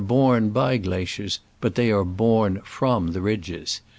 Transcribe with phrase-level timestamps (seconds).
[0.03, 3.81] 115 by glaciers, but they are bom from the ridges.